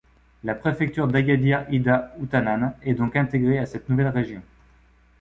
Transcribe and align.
La 0.43 0.55
préfecture 0.55 1.07
d'Agadir 1.07 1.63
Ida-Outanane 1.69 2.73
est 2.81 2.95
donc 2.95 3.15
intégrée 3.15 3.59
à 3.59 3.67
cette 3.67 3.87
nouvelle 3.87 4.07
région. 4.07 4.41